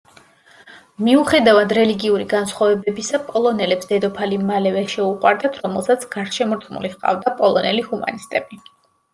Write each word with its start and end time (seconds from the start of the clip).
მიუხედავად 1.07 1.75
რელიგიური 1.77 2.25
განსხვავებისა, 2.31 3.19
პოლონელებს 3.27 3.89
დედოფალი 3.91 4.39
მალევე 4.47 4.83
შეუყვარდათ, 4.95 5.61
რომელსაც 5.67 6.09
გარშემორტყმული 6.17 6.93
ჰყავდა 6.97 7.37
პოლონელი 7.45 7.89
ჰუმანისტები. 7.93 8.61